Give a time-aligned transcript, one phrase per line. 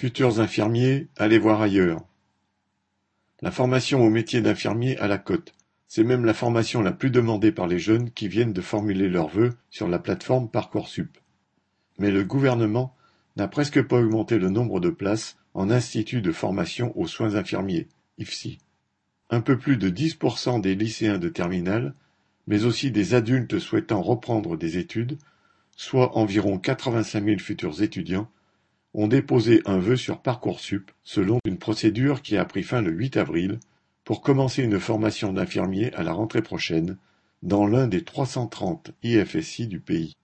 [0.00, 2.00] Futurs infirmiers, allez voir ailleurs.
[3.42, 5.52] La formation au métier d'infirmier à la cote.
[5.88, 9.28] C'est même la formation la plus demandée par les jeunes qui viennent de formuler leurs
[9.28, 11.18] vœux sur la plateforme Parcoursup.
[11.98, 12.96] Mais le gouvernement
[13.36, 17.86] n'a presque pas augmenté le nombre de places en institut de formation aux soins infirmiers,
[18.16, 18.56] IFSI.
[19.28, 21.92] Un peu plus de 10% des lycéens de terminale,
[22.46, 25.18] mais aussi des adultes souhaitant reprendre des études,
[25.76, 28.30] soit environ 85 000 futurs étudiants,
[28.94, 33.16] ont déposé un vœu sur Parcoursup selon une procédure qui a pris fin le 8
[33.16, 33.58] avril
[34.04, 36.96] pour commencer une formation d'infirmier à la rentrée prochaine
[37.42, 40.16] dans l'un des 330 IFSI du pays.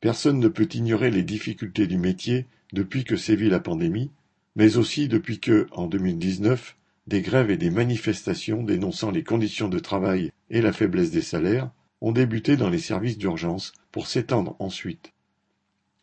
[0.00, 4.10] Personne ne peut ignorer les difficultés du métier depuis que sévit la pandémie,
[4.54, 9.78] mais aussi depuis que, en 2019, des grèves et des manifestations dénonçant les conditions de
[9.78, 11.70] travail et la faiblesse des salaires
[12.00, 15.12] ont débuté dans les services d'urgence pour s'étendre ensuite.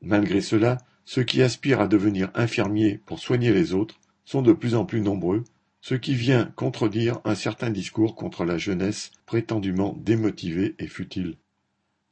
[0.01, 4.75] Malgré cela, ceux qui aspirent à devenir infirmiers pour soigner les autres sont de plus
[4.75, 5.43] en plus nombreux,
[5.81, 11.35] ce qui vient contredire un certain discours contre la jeunesse prétendument démotivée et futile.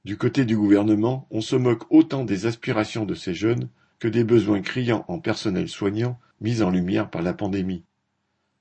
[0.03, 3.69] Du côté du gouvernement, on se moque autant des aspirations de ces jeunes
[3.99, 7.83] que des besoins criants en personnel soignant mis en lumière par la pandémie.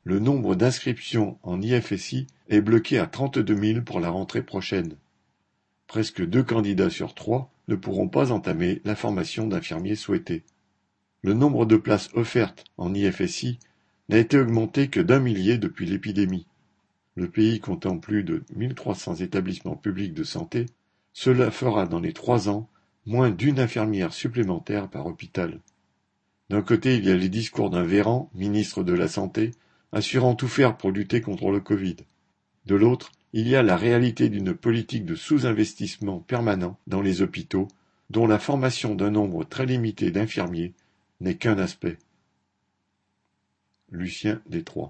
[0.05, 4.97] Le nombre d'inscriptions en IFSI est bloqué à 32 000 pour la rentrée prochaine.
[5.91, 10.45] Presque deux candidats sur trois ne pourront pas entamer la formation d'infirmier souhaitée.
[11.21, 13.59] Le nombre de places offertes en IFSI
[14.09, 16.47] n'a été augmenté que d'un millier depuis l'épidémie.
[17.17, 20.67] Le pays comptant plus de 1300 établissements publics de santé,
[21.13, 22.69] cela fera dans les trois ans
[23.05, 25.59] moins d'une infirmière supplémentaire par hôpital.
[26.51, 29.51] D'un côté, il y a les discours d'un Véran, ministre de la Santé,
[29.91, 31.97] assurant tout faire pour lutter contre le Covid.
[32.67, 37.69] De l'autre, il y a la réalité d'une politique de sous-investissement permanent dans les hôpitaux,
[38.11, 40.73] dont la formation d'un nombre très limité d'infirmiers
[41.21, 41.99] n'est qu'un aspect.
[43.91, 44.89] Lucien Détroit